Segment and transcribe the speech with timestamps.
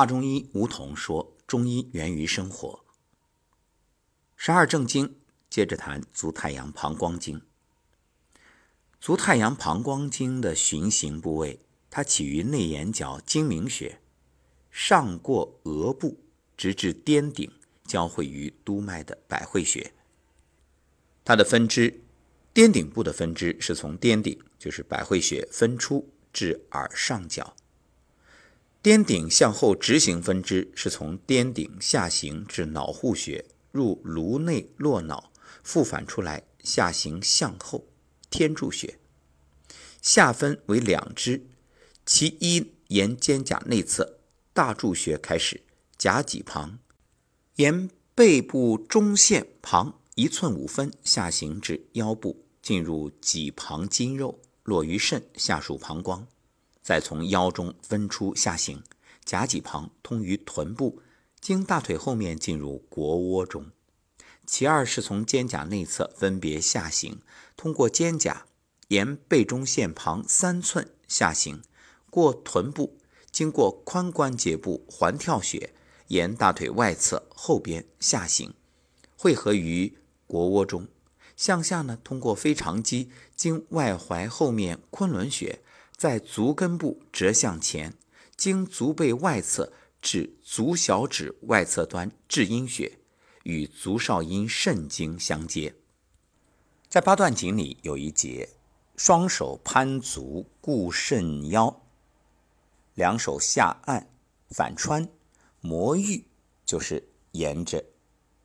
[0.00, 2.86] 华中医吴桐说：“中医源于生活。”
[4.34, 5.16] 十二正经
[5.50, 7.42] 接着谈足太阳膀胱经。
[8.98, 11.60] 足太阳膀胱经的循行部位，
[11.90, 14.00] 它起于内眼角睛明穴，
[14.70, 16.18] 上过额部，
[16.56, 17.52] 直至颠顶，
[17.84, 19.92] 交汇于督脉的百会穴。
[21.22, 22.02] 它的分支，
[22.54, 27.54] 颠顶部的分支是从颠顶，就是百会穴分出至耳上角。
[28.82, 35.30] 颠顶向后直行分支是从颠顶下行至脑户穴，入颅内络脑，
[35.62, 37.86] 复返出来下行向后
[38.30, 38.98] 天柱穴。
[40.00, 41.46] 下分为两支，
[42.06, 44.18] 其一沿肩胛内侧
[44.54, 45.60] 大柱穴开始，
[45.98, 46.78] 夹脊旁，
[47.56, 56.26] 沿背部中线旁一寸五分下行至腰部，进入脊旁筋肉，落于肾，下属膀胱。
[56.82, 58.82] 再从腰中分出下行，
[59.24, 61.02] 夹脊旁通于臀部，
[61.40, 63.66] 经大腿后面进入腘窝中。
[64.46, 67.20] 其二是从肩胛内侧分别下行，
[67.56, 68.42] 通过肩胛，
[68.88, 71.62] 沿背中线旁三寸下行，
[72.10, 72.98] 过臀部，
[73.30, 75.72] 经过髋关节部环跳穴，
[76.08, 78.54] 沿大腿外侧后边下行，
[79.16, 80.88] 汇合于腘窝中。
[81.36, 85.60] 向下呢，通过腓肠肌，经外踝后面昆仑穴。
[86.00, 87.92] 在足根部折向前，
[88.34, 89.70] 经足背外侧
[90.00, 92.98] 至足小指外侧端至阴穴，
[93.42, 95.74] 与足少阴肾经相接。
[96.88, 98.48] 在八段锦里有一节：
[98.96, 101.82] 双手攀足固肾腰，
[102.94, 104.08] 两手下按
[104.48, 105.06] 反穿
[105.60, 106.24] 摩玉，
[106.64, 107.84] 就是沿着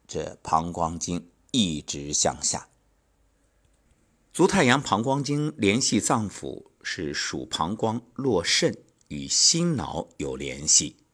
[0.05, 2.67] 这膀胱经一直向下。
[4.33, 6.65] 足太阳膀胱经联系脏腑。
[6.87, 8.71] 是属膀胱络肾
[9.07, 11.04] 与心脑有联系。